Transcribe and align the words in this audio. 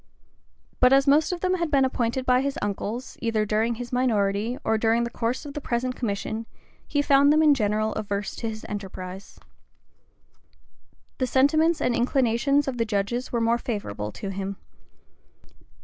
[*] 0.41 0.79
But 0.79 0.93
as 0.93 1.05
most 1.05 1.31
of 1.31 1.41
them 1.41 1.53
had 1.59 1.69
been 1.69 1.85
appointed 1.85 2.25
by 2.25 2.41
his 2.41 2.57
uncles, 2.59 3.17
either 3.21 3.45
during 3.45 3.75
his 3.75 3.93
minority 3.93 4.57
or 4.63 4.75
during 4.75 5.03
the 5.03 5.11
course 5.11 5.45
of 5.45 5.53
the 5.53 5.61
present 5.61 5.95
commission, 5.95 6.47
he 6.87 7.03
found 7.03 7.31
them 7.31 7.43
in 7.43 7.53
general 7.53 7.93
averse 7.93 8.35
to 8.37 8.49
his 8.49 8.65
enterprise. 8.67 9.39
The 11.19 11.27
sentiments 11.27 11.79
and 11.81 11.95
inclinations 11.95 12.67
of 12.67 12.79
the 12.79 12.83
judges 12.83 13.31
were 13.31 13.41
more 13.41 13.59
favorable 13.59 14.11
to 14.13 14.29
him. 14.29 14.57